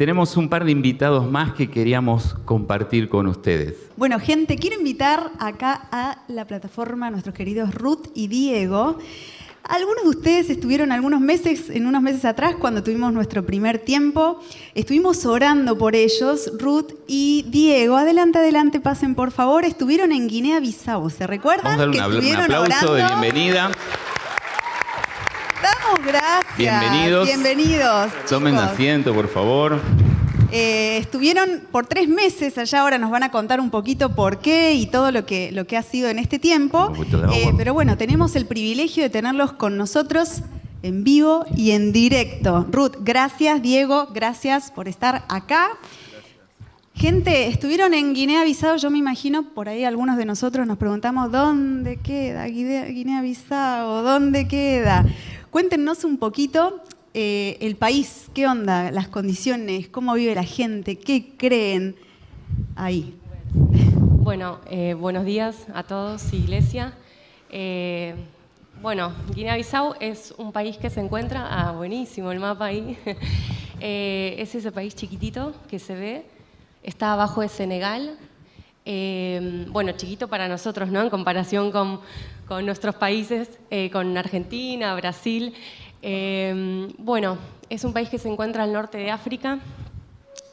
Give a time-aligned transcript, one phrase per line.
[0.00, 3.74] tenemos un par de invitados más que queríamos compartir con ustedes.
[3.98, 8.96] Bueno, gente, quiero invitar acá a la plataforma a nuestros queridos Ruth y Diego.
[9.62, 14.40] Algunos de ustedes estuvieron algunos meses, en unos meses atrás, cuando tuvimos nuestro primer tiempo.
[14.74, 17.98] Estuvimos orando por ellos, Ruth y Diego.
[17.98, 19.66] Adelante, adelante, pasen por favor.
[19.66, 21.10] Estuvieron en Guinea-Bissau.
[21.10, 21.76] ¿Se recuerdan?
[21.76, 23.70] Vamos a darle un, un aplauso de bienvenida.
[26.04, 26.56] Gracias.
[26.56, 27.26] Bienvenidos.
[27.26, 28.12] Bienvenidos.
[28.28, 29.80] Tomen asiento, por favor.
[30.52, 34.74] Eh, estuvieron por tres meses allá, ahora nos van a contar un poquito por qué
[34.74, 36.92] y todo lo que, lo que ha sido en este tiempo.
[37.32, 40.42] Eh, pero bueno, tenemos el privilegio de tenerlos con nosotros
[40.82, 42.66] en vivo y en directo.
[42.70, 43.62] Ruth, gracias.
[43.62, 45.68] Diego, gracias por estar acá.
[46.94, 51.96] Gente, estuvieron en Guinea-Bissau, yo me imagino, por ahí algunos de nosotros nos preguntamos, ¿dónde
[51.96, 54.02] queda Guinea-Bissau?
[54.02, 55.06] ¿Dónde queda?
[55.50, 56.80] Cuéntenos un poquito
[57.12, 58.92] eh, el país, ¿qué onda?
[58.92, 61.96] Las condiciones, cómo vive la gente, qué creen
[62.76, 63.18] ahí.
[63.52, 66.94] Bueno, eh, buenos días a todos, Iglesia.
[67.50, 68.14] Eh,
[68.80, 72.96] bueno, Guinea-Bissau es un país que se encuentra, ah, buenísimo el mapa ahí,
[73.80, 76.26] es ese país chiquitito que se ve,
[76.84, 78.16] está abajo de Senegal.
[79.72, 81.00] bueno, chiquito para nosotros, ¿no?
[81.00, 82.02] En comparación con,
[82.50, 83.48] con nuestros países,
[83.92, 85.54] con Argentina, Brasil.
[86.02, 89.60] Em, bueno, es un país que se encuentra al norte de África,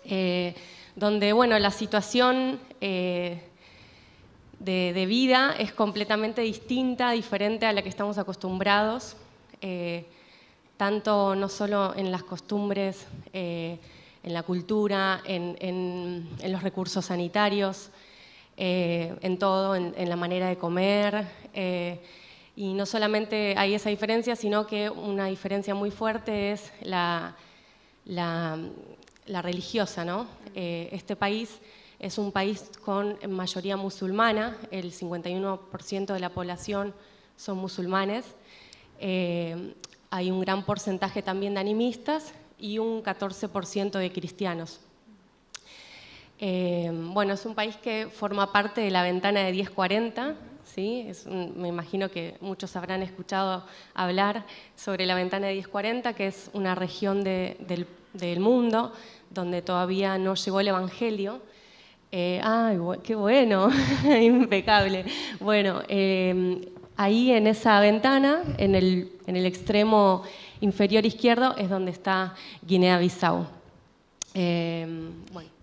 [0.06, 0.54] eh,
[0.96, 3.42] donde bueno, la situación eh,
[4.60, 9.18] de, vida es completamente distinta, diferente a la que estamos acostumbrados,
[9.62, 10.06] eh,
[10.78, 13.80] tanto no solo en las costumbres, en
[14.22, 17.90] la cultura, en, los recursos sanitarios,
[18.58, 21.28] en todo, en, la manera de comer.
[22.58, 27.36] Y no solamente hay esa diferencia, sino que una diferencia muy fuerte es la,
[29.28, 30.04] religiosa.
[30.04, 30.26] ¿no?
[30.56, 31.60] Eh, este país
[32.00, 36.96] es un país con mayoría musulmana, el 51% de la población
[37.36, 38.26] son musulmanes.
[39.00, 39.76] Eh,
[40.10, 44.80] hay un gran porcentaje también de animistas y un 14% de cristianos.
[46.40, 50.36] Eh, bueno, es un país que forma parte de la ventana de 1040,
[50.76, 53.64] me imagino que muchos habrán escuchado
[53.96, 57.88] hablar sobre la ventana de 1040, que es una región del,
[58.40, 58.94] mundo
[59.30, 61.42] donde todavía no llegó el Evangelio.
[62.12, 63.70] Eh, ¡Ay, qué bueno!
[64.22, 65.06] Impecable.
[65.40, 66.62] Bueno, em,
[66.96, 70.24] ahí en esa ventana, en el, en el extremo
[70.62, 73.57] inferior izquierdo, es donde está Guinea-Bissau.
[74.40, 75.10] Em,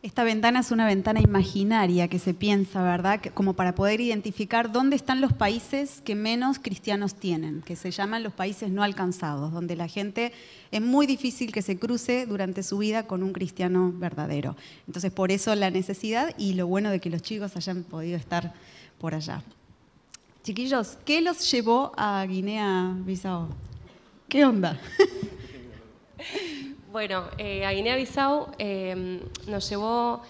[0.02, 3.20] Esta ventana es una ventana imaginaria que se piensa, ¿verdad?
[3.32, 8.24] Como para poder identificar dónde están los países que menos cristianos tienen, que se llaman
[8.24, 10.32] los países no alcanzados, donde la gente
[10.72, 14.56] es muy difícil que se cruce durante su vida con un cristiano verdadero.
[14.88, 18.54] Entonces, por eso la necesidad y lo bueno de que los chicos hayan podido estar
[18.98, 19.40] por allá.
[20.42, 23.46] Chiquillos, ¿qué los llevó a Guinea-Bissau?
[24.28, 24.80] ¿Qué onda?
[26.94, 29.18] Bueno, eh, a Guinea-Bissau em,
[29.48, 30.22] nos llevó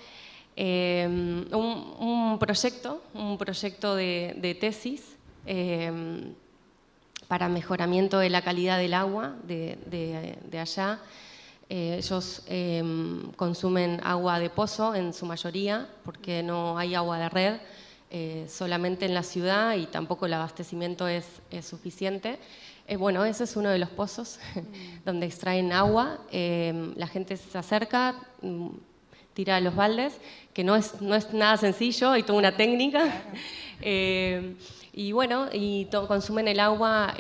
[0.57, 5.15] em, un, proyecto, un proyecto de, tesis
[5.45, 6.33] em,
[7.29, 11.01] para mejoramiento de la calidad del agua de, allá.
[11.69, 12.41] Eh, ellos
[13.37, 17.61] consumen agua de pozo en su mayoría porque no hay agua de red.
[18.11, 21.25] Eh, solamente en la ciudad y tampoco el abastecimiento es
[21.63, 22.39] suficiente.
[22.87, 24.39] Eh, bueno, ese es uno de los pozos
[25.07, 26.19] donde extraen agua.
[26.31, 28.69] Eh, la gente se acerca, mm,
[29.33, 30.21] tira los baldes,
[30.53, 33.23] que no es, no es nada sencillo, hay toda una técnica.
[33.87, 34.55] Eh,
[34.93, 37.13] y bueno, y consumen el agua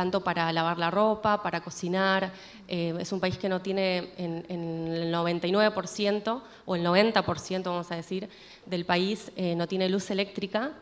[0.00, 2.32] tanto para lavar la ropa, para cocinar.
[2.66, 8.28] es un país que no tiene en, el 99% o el 90%, vamos a decir,
[8.64, 10.72] del país no tiene luz eléctrica.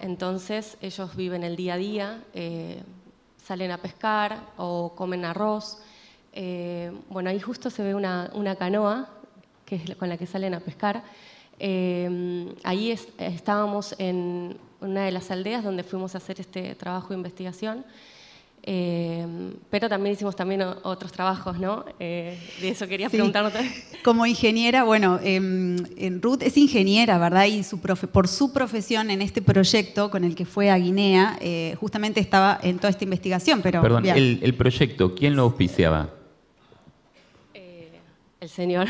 [0.00, 2.22] Entonces ellos viven el día a día
[3.46, 5.78] salen a pescar o comen arroz.
[6.32, 9.08] Eh, bueno, ahí justo se ve una, canoa
[9.64, 11.04] que es con la que salen a pescar.
[11.58, 17.14] Eh, ahí estábamos en una de las aldeas donde fuimos a hacer este trabajo de
[17.14, 17.84] investigación.
[18.68, 19.24] Eh,
[19.70, 21.84] pero también hicimos también otros trabajos, ¿no?
[22.00, 23.16] Eh, de eso quería sí.
[24.02, 27.44] Como ingeniera, bueno, en Ruth es ingeniera, ¿verdad?
[27.46, 31.76] Y su por su profesión en este proyecto con el que fue a Guinea, eh,
[31.78, 33.62] justamente estaba en toda esta investigación.
[33.62, 36.10] Pero, Perdón, el, el, proyecto, ¿quién lo auspiciaba?
[38.40, 38.88] el señor.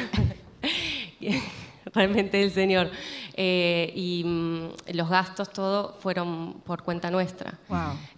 [1.94, 2.90] Realmente el señor.
[3.38, 7.58] Eh, y mm, los gastos, todo fueron por cuenta nuestra.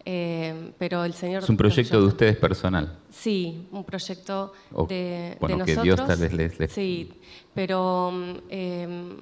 [0.05, 1.43] Eh, pero el Señor...
[1.43, 2.99] Es un proyecto de ustedes personal.
[3.11, 4.53] Sí, un proyecto
[4.88, 6.73] de, bueno, que Dios tal vez les...
[6.73, 7.12] Sí,
[7.53, 8.12] pero...
[8.49, 9.17] Em,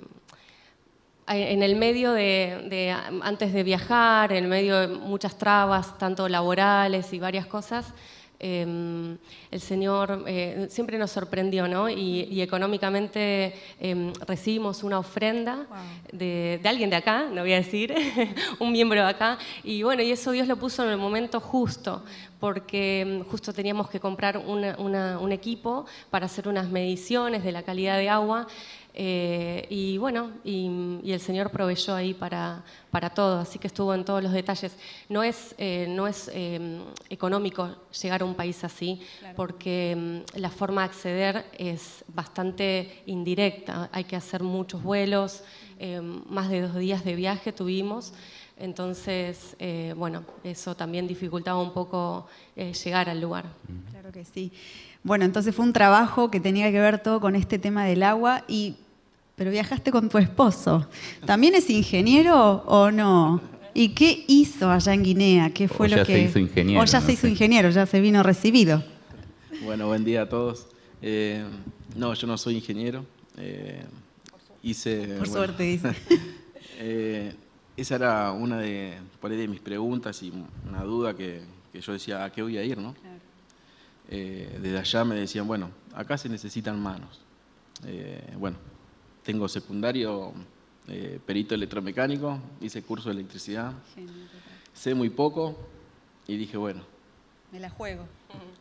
[1.28, 7.12] en el medio de, antes de viajar, en el medio de muchas trabas, tanto laborales
[7.12, 7.94] y varias cosas,
[8.38, 9.16] Em,
[9.50, 11.88] el Señor eh, siempre nos sorprendió, ¿no?
[11.88, 15.66] Y, económicamente em, recibimos una ofrenda
[16.12, 17.94] de, alguien de acá, no voy a decir,
[18.60, 22.02] un miembro de acá, y bueno, y eso Dios lo puso en el momento justo,
[22.38, 27.96] porque em, justo teníamos que comprar un equipo para hacer unas mediciones de la calidad
[27.96, 28.46] de agua
[28.98, 34.06] eh, y bueno, y, el Señor proveyó ahí para, para todo, así que estuvo en
[34.06, 34.75] todos los detalles.
[35.10, 37.69] No es, eh, no es eh, económico
[38.00, 39.02] llegar a un país así,
[39.37, 43.90] porque mm, la forma de acceder es bastante indirecta.
[43.93, 45.44] Hay que hacer muchos vuelos,
[46.31, 48.14] más de dos días de viaje tuvimos.
[48.58, 49.54] Entonces,
[49.94, 53.44] bueno, eso también dificultaba un poco llegar al lugar.
[53.90, 54.50] Claro que sí.
[55.04, 58.42] Bueno, entonces fue un trabajo que tenía que ver todo con este tema del agua
[58.49, 58.76] y
[59.36, 60.88] pero viajaste con tu esposo.
[61.26, 63.40] ¿También es ingeniero o no?
[63.74, 65.50] ¿Y qué hizo allá en Guinea?
[65.50, 66.80] ¿Qué fue o lo ya que se hizo ingeniero?
[66.80, 68.82] O ya se hizo ingeniero, ya se vino recibido.
[69.62, 70.66] Bueno, buen día a todos.
[71.02, 71.44] Eh,
[71.94, 73.04] no, yo no soy ingeniero.
[73.36, 73.84] Eh,
[74.62, 75.16] hice.
[75.18, 75.94] Por suerte dice.
[76.78, 77.32] Eh,
[77.74, 80.30] esa era una de, por ahí de mis preguntas y
[80.68, 81.40] una duda que,
[81.72, 82.94] yo decía, ¿a qué voy a ir, no?
[84.10, 87.22] desde allá me decían, bueno, acá se necesitan manos.
[88.38, 88.58] bueno,
[89.26, 90.32] tengo secundario,
[90.87, 93.73] eh, perito electromecánico, hice curso de electricidad.
[94.73, 95.56] Sé muy poco
[96.28, 96.82] y dije, bueno.
[97.50, 98.06] Me la juego.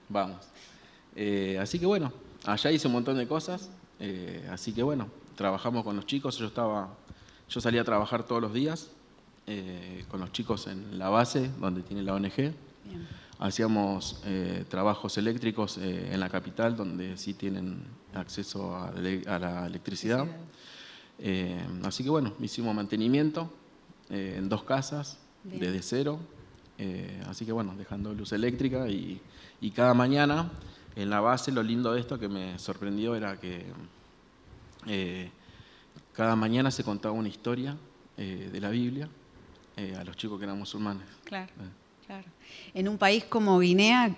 [0.10, 0.48] Vamos.
[1.16, 2.12] Eh, así que bueno,
[2.46, 3.70] allá hice un montón de cosas.
[4.00, 6.36] Eh, así que bueno, trabajamos con los chicos.
[6.40, 6.90] Yo estaba,
[7.48, 8.90] yo salía a trabajar todos los días
[10.10, 12.56] con los chicos en la base donde tiene la ONG.
[13.40, 14.22] Hacíamos
[14.70, 17.84] trabajos eléctricos en la capital donde sí tienen
[18.16, 18.92] acceso a,
[19.40, 20.26] la electricidad.
[21.20, 23.52] Eh, así que bueno, hicimos mantenimiento
[24.10, 26.20] eh, en dos casas desde cero.
[26.78, 29.22] Eh, así que bueno, dejando luz eléctrica y,
[29.74, 30.52] cada mañana
[30.96, 33.66] en la base lo lindo de esto que me sorprendió era que
[36.14, 37.76] cada mañana se contaba una historia
[38.16, 39.10] de la Biblia
[39.98, 41.04] a los chicos que eran musulmanes.
[41.24, 41.52] Claro,
[42.06, 42.28] claro.
[42.74, 44.16] En un país como Guinea,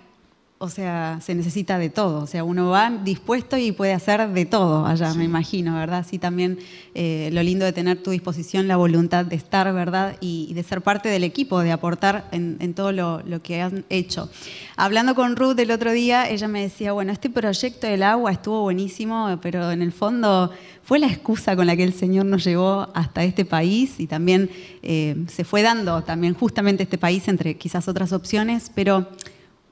[0.60, 2.22] o sea, se necesita de todo.
[2.22, 6.04] O sea, uno va dispuesto y puede hacer de todo allá, me imagino, ¿verdad?
[6.08, 6.58] Sí, también
[6.94, 10.16] eh, lo lindo de tener tu disposición, la voluntad de estar, ¿verdad?
[10.20, 14.28] Y, de ser parte del equipo, de aportar en, todo lo, que han hecho.
[14.76, 18.62] Hablando con Ruth el otro día, ella me decía, bueno, este proyecto del agua estuvo
[18.62, 20.50] buenísimo, pero en el fondo
[20.82, 24.50] fue la excusa con la que el Señor nos llevó hasta este país y también
[24.82, 29.06] eh, se fue dando también justamente este país entre quizás otras opciones, pero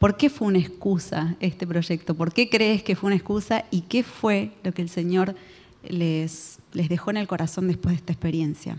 [0.06, 2.14] ¿Por qué fue una excusa este proyecto?
[2.14, 5.34] ¿Por qué crees que fue una excusa y qué fue lo que el Señor
[5.82, 8.76] les, les dejó en el corazón después de esta experiencia?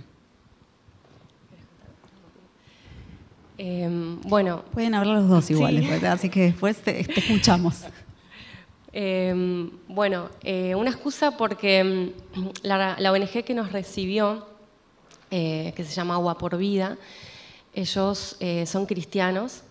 [3.57, 4.63] Em, bueno.
[4.71, 6.01] Pueden hablar los dos iguales.
[6.05, 7.81] Así que después te, escuchamos.
[8.93, 12.11] Em, bueno, eh, una excusa porque em,
[12.63, 14.47] la, ONG que nos recibió,
[15.29, 16.97] eh, que se llama Agua por Vida,
[17.73, 19.63] ellos eh, son cristianos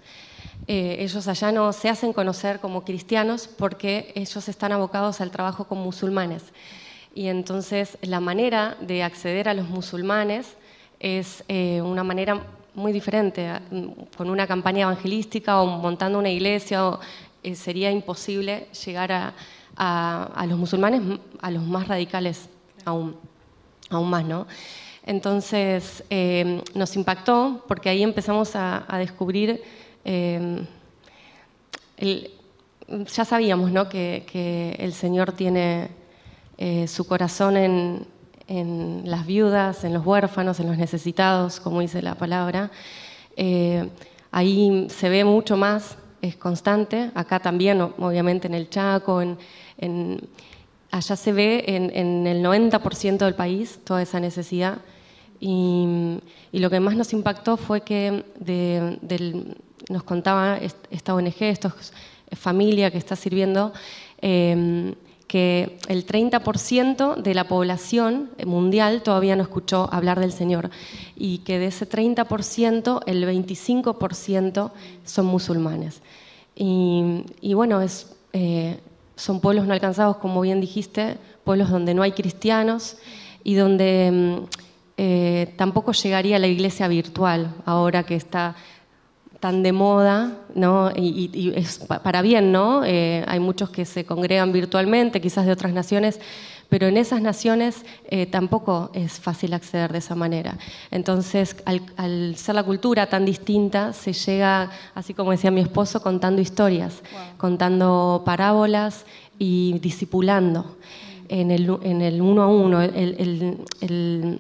[0.69, 5.65] eh, ellos allá no se hacen conocer como cristianos porque ellos están abocados al trabajo
[5.65, 6.43] con musulmanes.
[7.15, 10.57] Y entonces la manera de acceder a los musulmanes
[10.99, 12.43] es eh, una manera
[12.75, 13.49] muy diferente.
[14.17, 16.99] Con una campaña evangelística o montando una iglesia
[17.45, 21.01] eh, sería imposible llegar a, los musulmanes,
[21.41, 22.49] a los más radicales
[22.85, 23.15] aún,
[23.89, 24.47] aún más, ¿no?
[25.05, 26.03] Entonces
[26.75, 29.63] nos impactó porque ahí empezamos a descubrir
[30.09, 30.65] Em,
[33.07, 33.89] ya sabíamos ¿no?
[33.89, 35.89] que, el Señor tiene
[36.59, 38.07] eh, su corazón en,
[39.05, 42.71] las viudas, en los huérfanos, en los necesitados, como dice la palabra.
[43.37, 43.89] Eh,
[44.31, 47.11] ahí se ve mucho más, es constante.
[47.17, 50.21] Acá también, obviamente, en el Chaco, en,
[50.93, 54.79] allá se ve en, el 90% del país toda esa necesidad.
[55.41, 56.21] Y,
[56.53, 59.57] lo que más nos impactó fue que del,
[59.89, 60.59] nos contaba
[60.91, 61.75] esta ONG, esta
[62.33, 63.73] familia que está sirviendo,
[64.21, 64.95] em,
[65.27, 70.71] que el 30% de la población mundial todavía no escuchó hablar del Señor
[71.17, 74.71] y que de ese 30% el 25%
[75.05, 76.01] son musulmanes.
[76.55, 78.79] Y, bueno, es, eh,
[79.17, 82.97] son pueblos no alcanzados, como bien dijiste, pueblos donde no hay cristianos
[83.45, 84.47] y donde em,
[84.97, 88.57] eh, tampoco llegaría la iglesia virtual, ahora que está
[89.41, 90.91] tan de moda, ¿no?
[90.97, 92.85] y, es para bien, ¿no?
[92.85, 96.21] Eh, hay muchos que se congregan virtualmente, quizás de otras naciones,
[96.69, 100.59] pero en esas naciones eh, tampoco es fácil acceder de esa manera.
[100.91, 106.43] Entonces, al, ser la cultura tan distinta, se llega, así como decía mi esposo, contando
[106.43, 107.03] historias,
[107.37, 109.05] contando parábolas
[109.39, 110.77] y discipulando
[111.29, 114.39] en el, en el uno a uno, el, el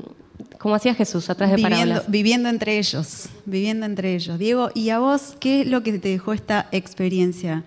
[0.59, 2.11] como hacía Jesús, atrás de viviendo, parábolas.
[2.11, 4.39] Viviendo entre ellos, viviendo entre ellos.
[4.39, 7.65] Diego, ¿y a vos qué es lo que te dejó esta experiencia,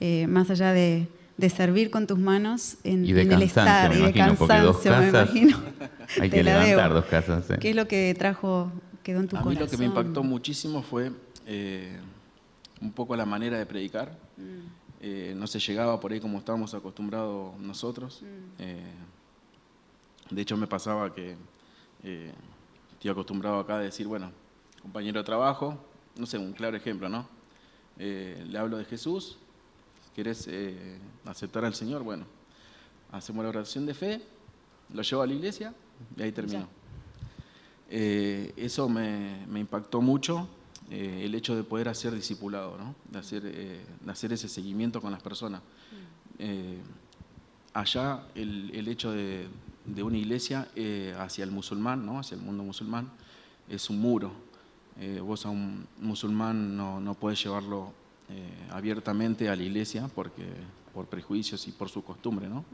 [0.00, 1.08] eh, más allá de,
[1.56, 5.60] servir con tus manos en, el estar y de cansancio, me imagino?
[6.20, 7.44] Hay que levantar dos casas.
[7.60, 8.70] ¿Qué es lo que trajo,
[9.02, 9.56] quedó en tu a corazón?
[9.56, 11.10] A mí lo que me impactó muchísimo fue
[11.46, 11.96] eh,
[12.80, 14.16] un poco la manera de predicar.
[14.36, 14.82] Mm.
[15.04, 18.22] Eh, no se llegaba por ahí como estábamos acostumbrados nosotros.
[18.58, 20.34] Mm.
[20.34, 21.34] de hecho, me pasaba que
[22.04, 22.32] eh,
[22.92, 24.30] estoy acostumbrado acá a decir, bueno,
[24.80, 25.78] compañero de trabajo,
[26.16, 27.26] no sé, un claro ejemplo, ¿no?
[27.98, 29.38] Eh, le hablo de Jesús,
[30.14, 32.02] ¿querés eh, aceptar al Señor?
[32.02, 32.24] Bueno,
[33.12, 34.22] hacemos la oración de fe,
[34.92, 35.74] lo llevo a la iglesia
[36.16, 36.68] y ahí termino.
[37.88, 40.48] eso me, impactó mucho,
[40.90, 42.94] el hecho de poder hacer discipulado, ¿no?
[43.10, 45.62] de, hacer, de hacer ese seguimiento con las personas.
[46.40, 46.80] Mm.
[47.74, 49.46] allá el hecho de,
[49.84, 52.20] de una iglesia eh, hacia el musulmán, ¿no?
[52.20, 53.10] hacia el mundo musulmán,
[53.68, 54.32] es un muro.
[55.00, 57.92] Eh, vos a un musulmán no, no puedes llevarlo
[58.28, 60.44] eh, abiertamente a la iglesia porque,
[60.92, 62.48] por prejuicios y por su costumbre.
[62.48, 62.64] ¿no?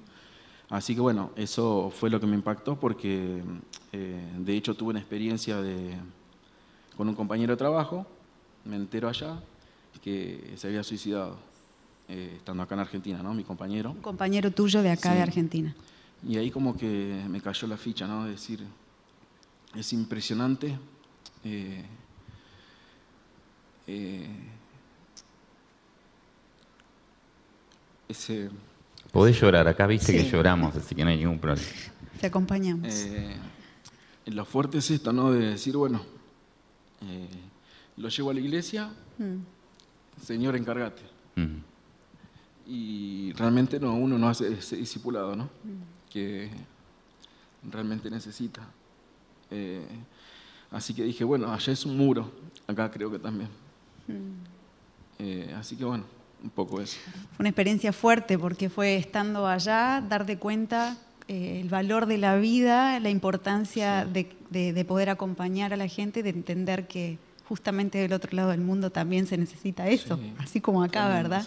[0.68, 3.42] Así que bueno, eso fue lo que me impactó porque
[3.90, 5.96] de hecho tuve una experiencia de,
[6.96, 8.06] con un compañero de trabajo,
[8.64, 9.40] me entero allá,
[10.02, 11.36] que se había suicidado,
[12.06, 13.34] estando acá en Argentina, ¿no?
[13.34, 13.92] mi compañero.
[13.92, 15.74] Un compañero tuyo de acá de Argentina.
[16.26, 18.26] Y ahí como que me cayó la ficha, ¿no?
[18.26, 18.64] Es decir,
[19.74, 20.76] es impresionante.
[21.44, 21.84] Eh,
[23.86, 24.28] eh,
[28.08, 28.50] ese,
[29.12, 31.66] Podés llorar, acá viste que lloramos, así que no hay ningún problema.
[32.20, 32.92] Te acompañamos.
[32.92, 33.36] Eh,
[34.26, 35.30] lo fuerte es esto, ¿no?
[35.32, 36.02] De decir, bueno,
[37.02, 37.28] eh,
[37.96, 40.22] lo llevo a la iglesia, mm.
[40.22, 41.02] Señor, encárgate.
[41.36, 41.58] Mm.
[42.66, 45.44] Y realmente no, uno no hace ese discipulado, ¿no?
[45.44, 46.50] Mm que
[47.70, 48.62] realmente necesita.
[49.50, 49.86] Eh,
[50.70, 52.30] así que dije, bueno, allá es un muro,
[52.66, 53.48] acá creo que también.
[54.06, 55.20] Mm.
[55.20, 56.04] Eh, así que bueno,
[56.42, 56.98] un poco eso.
[57.36, 60.96] Fue una experiencia fuerte porque fue estando allá, darte cuenta
[61.26, 66.30] eh, el valor de la vida, la importancia de, poder acompañar a la gente, de
[66.30, 71.08] entender que justamente del otro lado del mundo también se necesita eso, así como acá,
[71.08, 71.46] ¿verdad?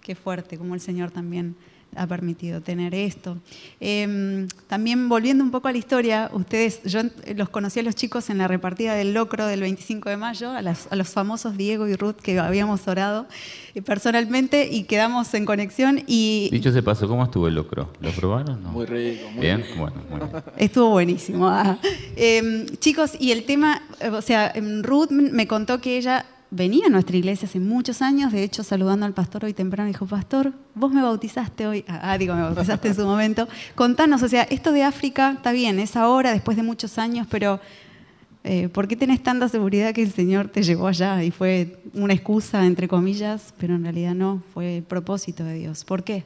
[0.00, 1.56] Qué fuerte, como el Señor también
[1.96, 3.36] ha permitido tener esto.
[3.80, 7.00] Em, también volviendo un poco a la historia, ustedes, yo
[7.34, 10.62] los conocí a los chicos en la repartida del locro del 25 de mayo, a,
[10.62, 13.26] los famosos Diego y Ruth que habíamos orado
[13.74, 16.02] eh, personalmente y quedamos en conexión.
[16.06, 17.92] Y, Dicho se pasó, ¿cómo estuvo el locro?
[18.00, 18.62] ¿Lo probaron?
[18.64, 19.64] Muy rico, muy bien.
[19.76, 20.42] Bueno, muy bien.
[20.56, 21.48] Estuvo buenísimo.
[21.48, 21.78] Ah.
[22.16, 26.88] Em, chicos, y el tema, o sea, em, Ruth me contó que ella venía a
[26.90, 30.92] nuestra iglesia hace muchos años, de hecho saludando al pastor hoy temprano, dijo, pastor, vos
[30.92, 34.72] me bautizaste hoy, ah, ah, digo, me bautizaste en su momento, contanos, o sea, esto
[34.72, 37.60] de África está bien, es ahora, después de muchos años, pero
[38.44, 42.14] eh, ¿por qué tenés tanta seguridad que el Señor te llevó allá y fue una
[42.14, 45.84] excusa, entre comillas, pero en realidad no, fue el propósito de Dios?
[45.84, 46.24] ¿Por qué?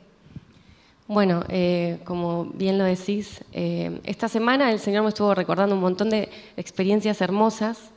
[1.09, 5.81] Bueno, eh, como bien lo decís, eh, esta semana el Señor me estuvo recordando un
[5.81, 7.91] montón de experiencias hermosas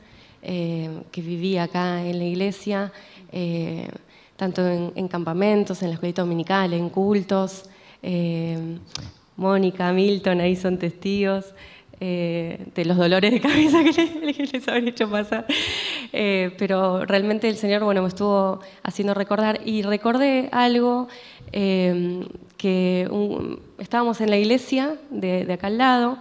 [0.46, 2.92] eh, que vivía acá en la iglesia,
[3.32, 3.88] eh,
[4.36, 7.64] tanto en, campamentos, en la escuelita dominical, en cultos.
[8.02, 8.58] Eh,
[9.36, 11.54] Mónica, Milton, ahí son testigos.
[11.98, 15.46] de los dolores de cabeza que les, habría hecho pasar.
[16.58, 21.08] pero realmente el Señor bueno, me estuvo haciendo recordar y recordé algo
[21.50, 23.08] que
[23.78, 26.18] estábamos en la iglesia de acá al lado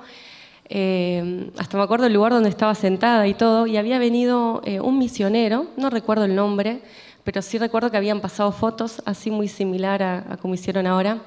[0.69, 4.79] eh, hasta me acuerdo el lugar donde estaba sentada y todo, y había venido eh,
[4.79, 6.81] un misionero, no recuerdo el nombre,
[7.23, 11.21] pero sí recuerdo que habían pasado fotos así muy similar a, como hicieron ahora.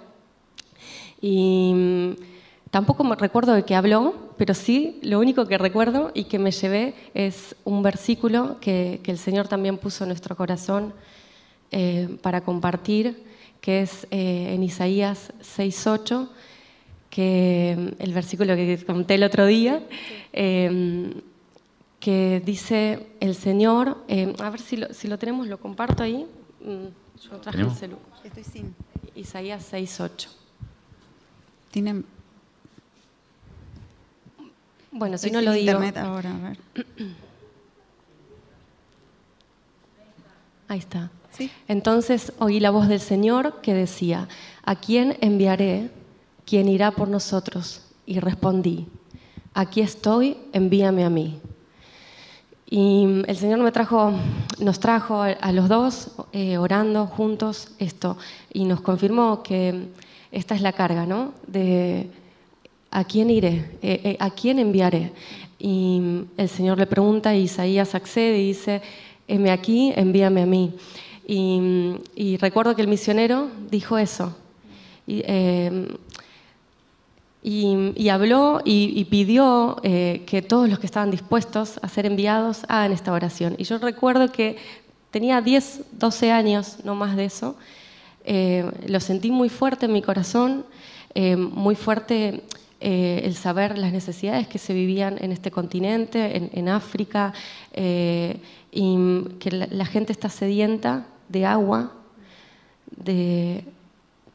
[1.21, 2.11] Y mm,
[2.71, 6.51] tampoco me recuerdo de qué habló, pero sí lo único que recuerdo y que me
[6.51, 10.93] llevé es un versículo que, el Señor también puso en nuestro corazón
[11.71, 13.25] eh, para compartir,
[13.61, 16.29] que es en Isaías 6.8
[17.17, 19.81] que el versículo que conté el otro día,
[20.35, 21.15] em,
[21.99, 26.27] que dice el Señor, em, a ver si lo, si lo, tenemos, lo comparto ahí.
[26.61, 26.89] Mm,
[27.27, 28.03] yo traje el celular.
[28.23, 28.75] Estoy sin.
[29.15, 30.29] Isaías 6.8.
[31.71, 32.05] Tienen...
[34.91, 35.73] Bueno, si no lo digo.
[35.73, 36.59] Internet ahora, a ver.
[40.69, 41.11] Ahí está.
[41.31, 41.51] ¿Sí?
[41.67, 44.29] Entonces oí la voz del Señor que decía,
[44.65, 45.91] ¿a quién enviaré?
[46.47, 47.83] ¿Quién irá por nosotros?
[48.07, 48.87] Y respondí,
[49.53, 51.41] aquí estoy, envíame a mí.
[52.71, 54.13] Y el Señor me trajo,
[54.61, 58.17] nos trajo a los dos eh, orando juntos esto
[58.53, 59.89] y nos confirmó que
[60.33, 61.33] esta es la carga, ¿no?
[61.47, 62.11] De
[62.91, 65.13] a quién iré, eh, eh, a quién enviaré.
[65.59, 68.83] Y el Señor le pregunta y Isaías accede y dice,
[69.27, 70.75] heme aquí, envíame a mí.
[71.27, 74.37] Y, recuerdo que el misionero dijo eso.
[75.07, 75.23] Y,
[77.49, 82.91] y, habló y, pidió eh, que todos los que estaban dispuestos a ser enviados hagan
[82.91, 83.55] esta oración.
[83.57, 84.57] Y yo recuerdo que
[85.13, 87.55] tenía 10, 12 años, no más de eso.
[88.25, 90.67] Eh, lo sentí muy fuerte en mi corazón,
[91.15, 92.43] eh, muy fuerte
[92.81, 97.33] el saber las necesidades que se vivían en este continente, en, África,
[97.75, 101.93] y que la, gente está sedienta de agua,
[102.97, 103.65] de,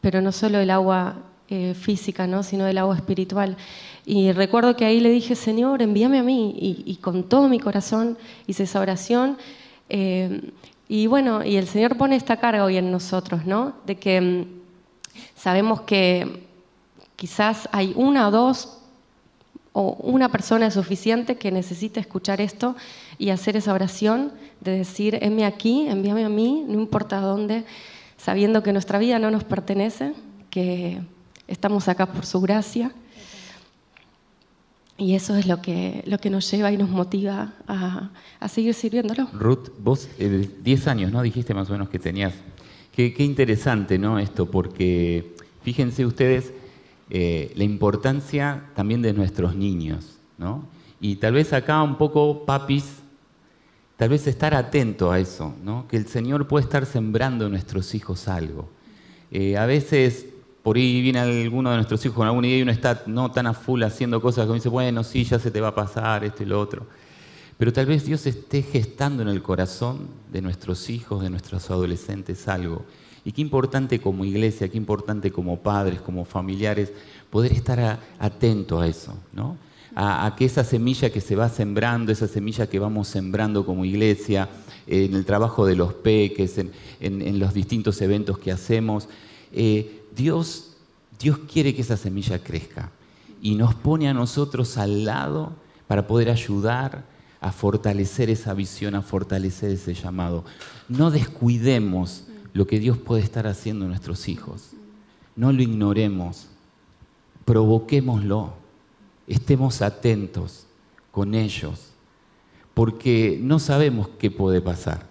[0.02, 1.18] pero no solo el agua
[1.54, 2.44] eh, física, ¿no?
[2.44, 3.58] sino del agua espiritual.
[4.06, 8.18] Y recuerdo que ahí le dije, Señor, envíame a mí, y, con todo mi corazón
[8.48, 9.38] hice esa oración.
[9.90, 10.50] Eh,
[10.88, 13.74] y bueno, y el Señor pone esta carga hoy en nosotros, ¿no?
[13.86, 14.46] De que mm,
[15.36, 16.48] sabemos que
[17.18, 18.78] quizás hay una o dos
[19.74, 22.78] o una persona suficiente que necesita escuchar esto
[23.18, 24.32] y hacer esa oración
[24.62, 27.66] de decir, heme aquí, envíame a mí, no importa dónde,
[28.16, 30.14] sabiendo que nuestra vida no nos pertenece,
[30.50, 31.02] que
[31.52, 32.92] estamos acá por su gracia.
[34.98, 38.10] Y eso es lo que, lo que nos lleva y nos motiva a,
[38.48, 39.28] seguir sirviéndolo.
[39.34, 41.22] Ruth, vos 10 años, ¿no?
[41.22, 42.34] Dijiste más o menos que tenías.
[42.94, 44.20] Qué, interesante, ¿no?
[44.20, 46.54] Esto, porque fíjense ustedes
[47.10, 50.66] eh, la importancia también de nuestros niños, ¿no?
[51.00, 52.98] Y tal vez acá un poco, papis,
[53.98, 55.88] tal vez estar atento a eso, ¿no?
[55.88, 58.70] Que el Señor puede estar sembrando en nuestros hijos algo.
[59.32, 60.28] Eh, a veces
[60.64, 63.48] por ahí viene alguno de nuestros hijos con alguna idea y uno está no tan
[63.48, 66.44] a full haciendo cosas que dice, bueno, sí, ya se te va a pasar esto
[66.44, 66.86] y lo otro.
[67.58, 72.48] Pero tal vez Dios esté gestando en el corazón de nuestros hijos, de nuestros adolescentes
[72.48, 72.86] algo.
[73.24, 76.92] Y qué importante como iglesia, qué importante como padres, como familiares,
[77.30, 79.58] poder estar atento a eso, ¿no?
[79.94, 84.50] A, que esa semilla que se va sembrando, esa semilla que vamos sembrando como iglesia,
[84.88, 89.08] en el trabajo de los peques, en, los distintos eventos que hacemos,
[89.52, 90.76] eh, Dios,
[91.20, 92.92] Dios quiere que esa semilla crezca
[93.42, 95.54] y nos pone a nosotros al lado
[95.88, 97.04] para poder ayudar
[97.40, 100.46] a fortalecer esa visión, a fortalecer ese llamado.
[100.88, 104.72] No descuidemos lo que Dios puede estar haciendo en nuestros hijos.
[105.36, 106.48] No lo ignoremos,
[107.46, 108.54] provoquémoslo,
[109.28, 110.68] estemos atentos
[111.12, 111.92] con ellos,
[112.74, 115.08] porque no sabemos qué puede pasar.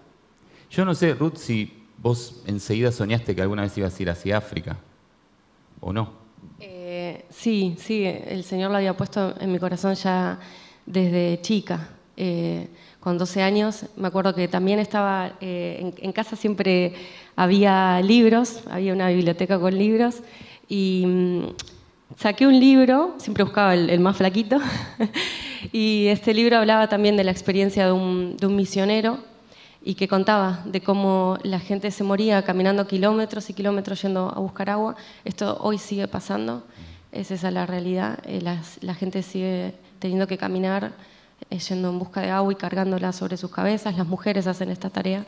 [0.71, 4.39] Yo no sé, Ruth, si vos enseguida soñaste que alguna vez ibas a ir hacia
[4.39, 4.79] África.
[5.81, 6.13] ¿o no?
[6.61, 10.39] Eh, sí, sí, el Señor lo había puesto en mi corazón ya
[10.87, 11.89] desde chica.
[12.17, 12.69] Eh,
[13.01, 16.93] con 12 años, me acuerdo que también estaba, eh, en, casa siempre
[17.35, 20.17] había libros, había una biblioteca con libros,
[20.69, 21.43] y mm,
[22.19, 24.59] saqué un libro, siempre buscaba el, más flaquito,
[25.73, 29.19] y este libro hablaba también de la experiencia de un, de un misionero
[29.83, 34.39] y que contaba de cómo la gente se moría caminando kilómetros y kilómetros yendo a
[34.39, 34.97] buscar agua.
[35.25, 36.65] Esto hoy sigue pasando,
[37.13, 38.19] es esa la realidad.
[38.25, 40.93] Eh, la gente sigue teniendo que caminar
[41.49, 43.97] eh, yendo en busca de agua y cargándola sobre sus cabezas.
[43.97, 45.25] Las mujeres hacen esta tarea.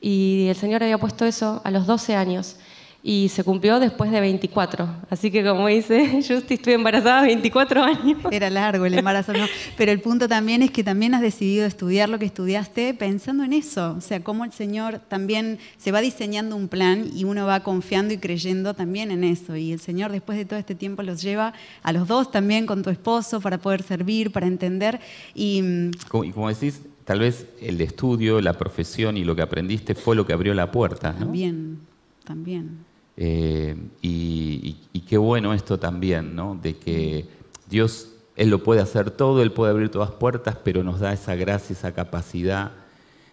[0.00, 2.56] Y el Señor había puesto eso a los 12 años
[3.04, 4.88] y se cumplió después de 24.
[5.10, 8.18] Así que como dice Justi, estuve embarazada 24 años.
[8.30, 9.44] Era largo el embarazo, ¿no?
[9.76, 13.54] Pero el punto también es que también has decidido estudiar lo que estudiaste pensando en
[13.54, 17.60] eso, o sea, cómo el Señor también se va diseñando un plan y uno va
[17.60, 19.56] confiando y creyendo también en eso.
[19.56, 22.82] Y el Señor después de todo este tiempo los lleva a los dos también con
[22.82, 25.00] tu esposo para poder servir, para entender.
[25.34, 29.42] Y mm, como, y como decís, tal vez el estudio, la profesión y lo que
[29.42, 31.20] aprendiste fue lo que abrió la puerta, ¿no?
[31.20, 31.80] También,
[32.24, 32.91] también.
[33.16, 34.76] Eh, y,
[35.08, 36.58] qué bueno esto también, ¿no?
[36.60, 37.26] De que
[37.68, 41.34] Dios, Él lo puede hacer todo, Él puede abrir todas puertas, pero nos da esa
[41.34, 42.72] gracia, esa capacidad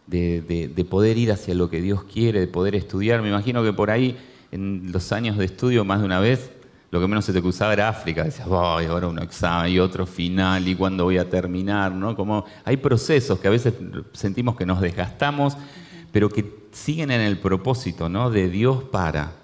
[0.08, 3.22] de, poder ir hacia lo que Dios quiere, de poder estudiar.
[3.22, 4.18] Me imagino que por ahí,
[4.52, 6.52] en los años de estudio, más de una vez,
[6.92, 8.24] lo que menos se te cruzaba era África.
[8.24, 12.16] Decías, voy ahora un examen y otro final, y cuándo voy a terminar, ¿no?
[12.16, 13.74] Como hay procesos que a veces
[14.12, 15.56] sentimos que nos desgastamos,
[16.12, 18.32] pero que siguen en el propósito, ¿no?
[18.32, 19.39] De Dios para.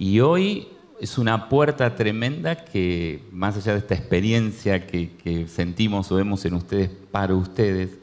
[0.00, 0.66] Y hoy
[0.98, 6.54] es una puerta tremenda que, más allá de esta experiencia que, sentimos o vemos en
[6.54, 7.98] ustedes para ustedes,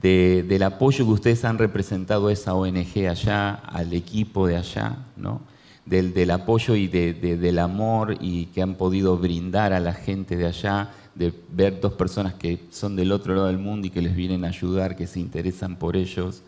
[0.00, 5.40] del apoyo que ustedes han representado a esa ONG allá, al equipo de allá, ¿no?
[5.84, 10.92] del, apoyo y del amor y que han podido brindar a la gente de allá,
[11.16, 14.44] de ver dos personas que son del otro lado del mundo y que les vienen
[14.44, 16.44] a ayudar, que se interesan por ellos.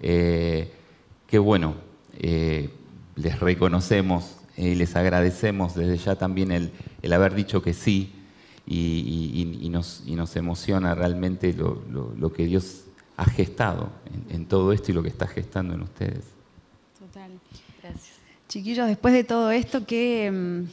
[0.00, 0.72] Eh,
[1.26, 1.74] que bueno,
[2.18, 2.70] eh,
[3.16, 8.12] les reconocemos y les agradecemos desde ya también el, haber dicho que sí
[8.66, 12.84] y, nos, nos, emociona realmente lo, que Dios
[13.16, 16.24] ha gestado en, en todo esto y lo que está gestando en ustedes.
[16.98, 17.30] Total.
[17.82, 18.16] Gracias.
[18.48, 20.68] Chiquillos, después de todo esto, ¿qué, mm,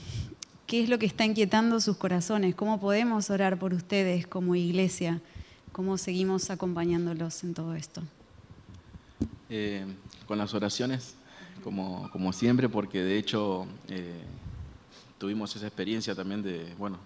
[0.67, 2.53] ¿qué es lo que está inquietando sus corazones?
[2.53, 5.21] ¿Cómo podemos orar por ustedes como iglesia?
[5.71, 8.03] ¿Cómo seguimos acompañándolos en todo esto?
[9.49, 9.85] Eh,
[10.27, 11.15] con las oraciones,
[11.63, 14.21] como, como, siempre, porque de hecho eh,
[15.17, 16.97] tuvimos esa experiencia también de, bueno,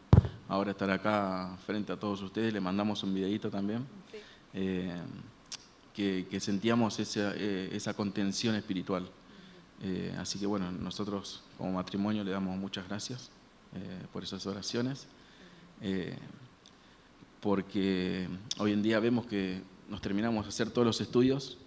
[0.48, 3.86] ahora estar acá frente a todos ustedes, le mandamos un videito también,
[4.54, 4.96] eh,
[5.94, 9.10] que, que, sentíamos esa, esa contención espiritual.
[9.84, 13.30] Eh, así que bueno, nosotros como matrimonio le damos muchas gracias
[13.76, 15.08] eh, por esas oraciones,
[15.82, 16.16] eh,
[17.42, 21.58] porque hoy en día vemos que nos terminamos de hacer todos los estudios,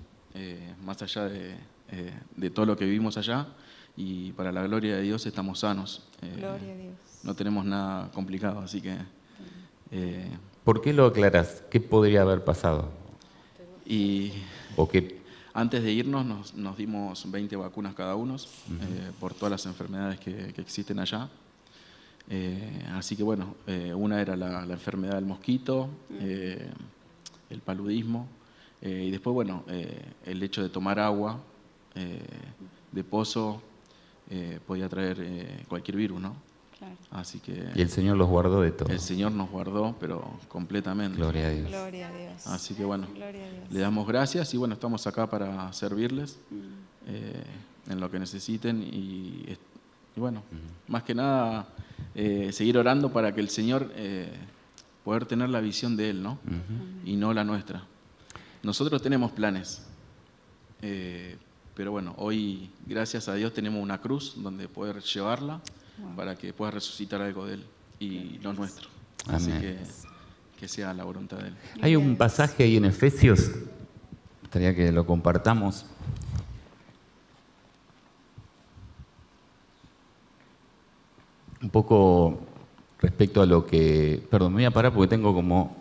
[0.85, 1.57] más allá de,
[2.37, 3.47] de, todo lo que vivimos allá,
[3.97, 6.09] y para la gloria de Dios estamos sanos.
[6.21, 6.95] gloria a Dios.
[7.23, 8.97] No tenemos nada complicado, así que...
[10.65, 11.63] ¿Por qué lo aclaras?
[11.71, 12.91] ¿Qué podría haber pasado?
[13.85, 14.33] Y,
[14.77, 15.17] ¿O qué
[15.57, 20.53] antes de irnos nos, dimos 20 vacunas cada uno eh, por todas las enfermedades que,
[20.59, 21.31] existen allá.
[22.29, 25.89] Eh, así que bueno, eh, una era la, enfermedad del mosquito,
[26.21, 28.29] el paludismo,
[28.83, 29.65] y después bueno,
[30.27, 31.41] el hecho de tomar agua
[32.93, 33.63] de pozo
[34.67, 36.47] podía traer cualquier virus, ¿no?
[37.11, 38.91] Así que, y el Señor los guardó de todo.
[38.91, 41.17] El Señor nos guardó, pero completamente.
[41.17, 41.69] Gloria a Dios.
[41.69, 42.47] Gloria a Dios.
[42.47, 43.07] Así que bueno,
[43.71, 46.57] le damos gracias y bueno, estamos acá para servirles mm.
[47.07, 47.45] eh,
[47.89, 49.57] en lo que necesiten y,
[50.17, 50.43] bueno,
[50.89, 51.69] más que nada
[52.15, 54.33] eh, seguir orando para que el Señor eh,
[55.05, 56.39] poder tener la visión de Él, ¿no?
[57.05, 57.85] Y no la nuestra.
[58.63, 59.83] Nosotros tenemos planes,
[61.77, 65.61] pero bueno, hoy gracias a Dios tenemos una cruz donde poder llevarla
[66.17, 67.65] para que pueda resucitar algo de Él
[68.01, 68.89] y lo nuestro.
[69.29, 69.77] Así que
[70.59, 71.55] que sea la voluntad de Él.
[71.83, 73.51] Hay un pasaje ahí en Efesios,
[74.41, 75.85] gustaría que lo compartamos.
[81.61, 82.41] Un poco
[83.01, 84.27] respecto a lo que.
[84.31, 85.77] Perdón, me voy a parar porque tengo como.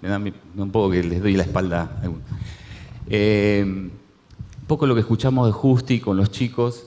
[0.00, 1.90] Me da un poco que les doy la espalda.
[3.08, 3.90] Eh,
[4.66, 6.86] un poco lo que escuchamos de Justi con los chicos.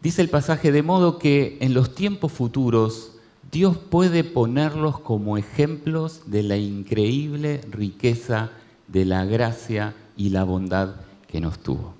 [0.00, 3.14] Dice el pasaje, de modo que en los tiempos futuros
[3.50, 8.52] Dios puede ponerlos como ejemplos de la increíble riqueza
[8.86, 10.94] de la gracia y la bondad
[11.26, 11.94] que nos tuvo.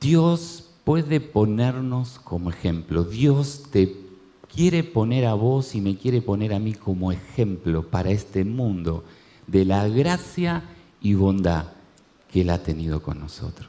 [0.00, 3.02] Dios puede ponernos como ejemplo.
[3.02, 3.92] Dios te
[4.54, 9.02] quiere poner a vos y me quiere poner a mí como ejemplo para este mundo
[9.48, 10.62] de la gracia
[11.00, 11.73] y bondad
[12.34, 13.68] que Él ha tenido con nosotros.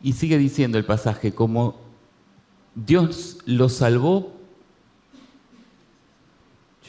[0.00, 1.74] Y sigue diciendo el pasaje, como
[2.76, 4.32] Dios lo salvó.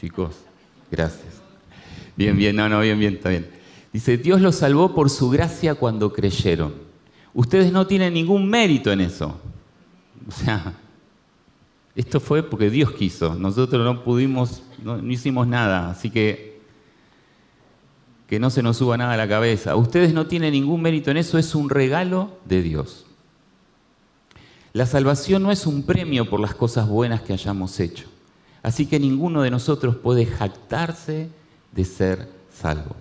[0.00, 0.36] Chicos,
[0.92, 1.42] gracias.
[2.14, 3.50] Bien, bien, no, no, bien, bien, está bien.
[3.92, 6.72] Dice, Dios los salvó por su gracia cuando creyeron.
[7.34, 9.40] Ustedes no tienen ningún mérito en eso.
[10.28, 10.72] O sea,
[11.96, 13.34] esto fue porque Dios quiso.
[13.34, 15.90] Nosotros no pudimos, no hicimos nada.
[15.90, 16.49] Así que
[18.30, 19.74] que no se nos suba nada a la cabeza.
[19.74, 23.04] Ustedes no tienen ningún mérito en eso, es un regalo de Dios.
[24.72, 28.06] La salvación no es un premio por las cosas buenas que hayamos hecho.
[28.62, 31.28] Así que ninguno de nosotros puede jactarse
[31.72, 32.94] de ser salvo.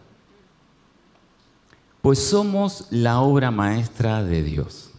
[2.02, 4.90] Pues somos la obra maestra de Dios.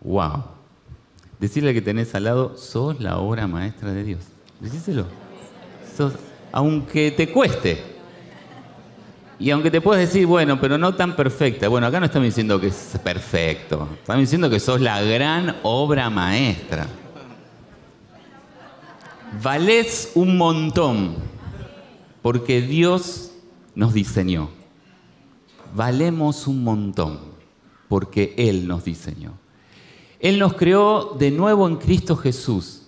[0.00, 0.44] ¡Wow!
[1.38, 4.20] Decirle que tenés al lado, sos la obra maestra de Dios.
[4.58, 5.04] Decíselo.
[6.50, 7.89] aunque te cueste.
[9.40, 12.60] Y aunque te puedas decir, bueno, pero no tan perfecta, bueno, acá no estamos diciendo
[12.60, 16.86] que es perfecto, estamos diciendo que sos la gran obra maestra.
[19.42, 21.14] Valés un montón,
[22.20, 23.32] porque Dios
[23.74, 24.50] nos diseñó.
[25.74, 27.20] Valemos un montón,
[27.88, 29.32] porque Él nos diseñó.
[30.18, 32.82] Él nos creó de nuevo en Cristo Jesús,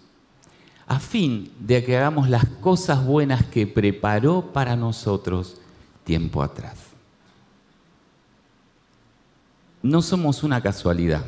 [0.86, 5.61] a fin de que hagamos las cosas buenas que preparó para nosotros
[6.04, 6.76] tiempo atrás.
[9.82, 11.24] No somos una casualidad.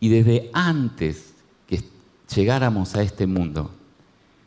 [0.00, 1.34] Y desde antes
[1.66, 1.82] que
[2.34, 3.70] llegáramos a este mundo,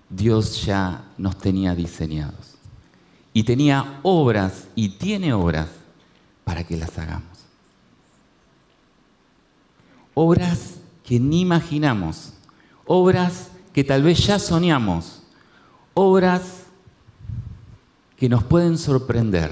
[0.10, 2.56] Dios ya nos tenía diseñados.
[3.34, 5.70] Y tenía obras y tiene obras
[6.44, 7.26] para que las hagamos.
[10.14, 12.34] Obras que ni imaginamos,
[12.86, 15.22] obras que tal vez ya soñamos,
[15.94, 16.59] obras
[18.20, 19.50] que nos pueden sorprender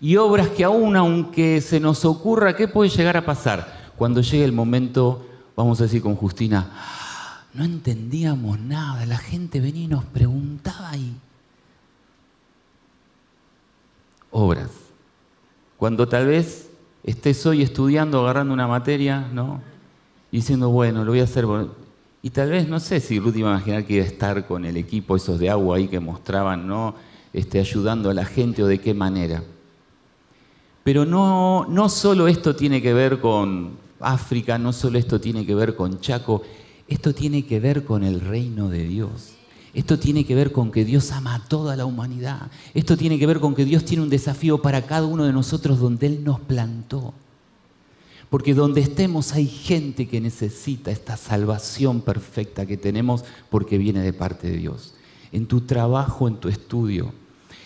[0.00, 4.44] y obras que aún aunque se nos ocurra qué puede llegar a pasar, cuando llegue
[4.44, 6.72] el momento, vamos a decir con Justina,
[7.54, 11.14] no entendíamos nada, la gente venía y nos preguntaba y...
[14.32, 14.70] Obras.
[15.76, 16.70] Cuando tal vez
[17.04, 19.60] estés hoy estudiando, agarrando una materia, ¿no?
[20.32, 21.46] Y diciendo, bueno, lo voy a hacer.
[22.22, 24.64] Y tal vez, no sé si Ruth iba a imaginar que iba a estar con
[24.64, 26.94] el equipo esos de agua ahí que mostraban, ¿no?
[27.32, 29.42] Este, ayudando a la gente o de qué manera.
[30.84, 35.54] Pero no, no solo esto tiene que ver con África, no solo esto tiene que
[35.54, 36.42] ver con Chaco,
[36.88, 39.34] esto tiene que ver con el reino de Dios.
[39.74, 42.50] Esto tiene que ver con que Dios ama a toda la humanidad.
[42.74, 45.78] Esto tiene que ver con que Dios tiene un desafío para cada uno de nosotros
[45.78, 47.14] donde Él nos plantó.
[48.28, 54.12] Porque donde estemos hay gente que necesita esta salvación perfecta que tenemos porque viene de
[54.12, 54.94] parte de Dios.
[55.32, 57.12] En tu trabajo, en tu estudio,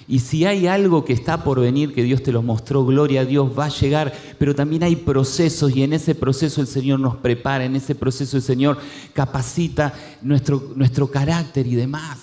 [0.08, 3.24] y si hay algo que está por venir, que Dios te lo mostró, gloria a
[3.24, 7.16] Dios, va a llegar, pero también hay procesos y en ese proceso el Señor nos
[7.16, 8.78] prepara, en ese proceso el Señor
[9.12, 9.92] capacita
[10.22, 12.18] nuestro, nuestro carácter y demás.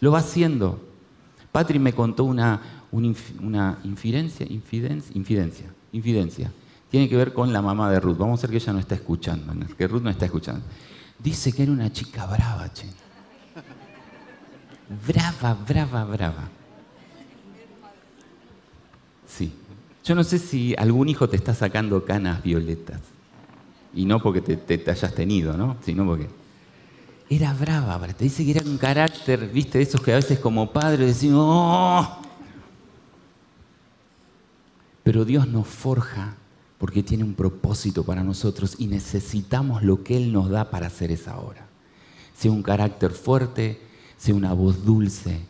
[0.00, 0.80] Lo va haciendo.
[1.52, 6.52] Patri me contó una, una, infidencia, infidencia, infidencia, infidencia.
[6.90, 8.16] Tiene que ver con la mamá de Ruth.
[8.16, 10.62] Vamos a ver que ella no está escuchando, que Ruth no está escuchando.
[11.18, 12.86] Dice que era una chica brava, che.
[15.06, 16.58] Brava, brava, brava.
[19.28, 19.52] Sí.
[20.04, 23.00] Yo no sé si algún hijo te está sacando canas violetas.
[23.94, 25.76] Y no porque te, hayas tenido, ¿no?
[25.84, 26.28] Sino porque
[27.30, 30.72] era brava, te dice que era un carácter, viste, de esos que a veces como
[30.72, 32.18] padre decimos, ¡oh!
[35.02, 36.36] Pero Dios nos forja
[36.78, 41.10] porque tiene un propósito para nosotros y necesitamos lo que Él nos da para hacer
[41.10, 41.66] esa obra.
[42.34, 43.80] Sea un carácter fuerte,
[44.16, 45.40] sea una voz dulce,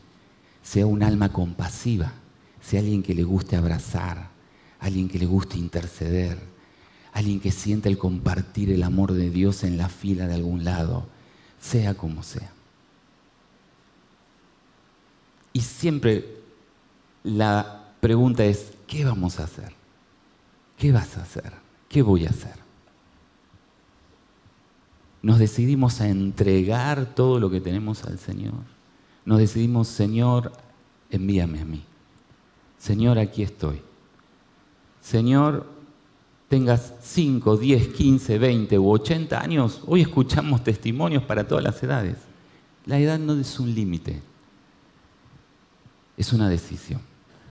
[0.62, 2.12] sea un alma compasiva
[2.68, 4.28] sea alguien que le guste abrazar,
[4.80, 6.38] alguien que le guste interceder,
[7.12, 11.06] alguien que sienta el compartir el amor de Dios en la fila de algún lado,
[11.60, 12.50] sea como sea.
[15.52, 16.38] Y siempre
[17.24, 19.72] la pregunta es, ¿qué vamos a hacer?
[20.76, 21.52] ¿Qué vas a hacer?
[21.88, 22.54] ¿Qué voy a hacer?
[25.22, 28.54] Nos decidimos a entregar todo lo que tenemos al Señor.
[29.24, 30.52] Nos decidimos, Señor,
[31.10, 31.82] envíame a mí.
[32.78, 33.82] Señor, aquí estoy.
[35.08, 35.64] Señor,
[36.50, 42.18] tengas 5, 10, 15, 20 u 80 años, hoy escuchamos testimonios para todas las edades.
[42.84, 44.20] La edad no es un límite,
[46.14, 47.00] es una decisión.